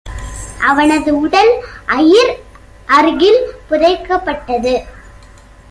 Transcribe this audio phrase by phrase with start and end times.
[0.59, 1.51] அவனது உடல்
[1.85, 2.33] அயிர்
[2.85, 4.73] அருகில் புதைக்கப்பட்டது.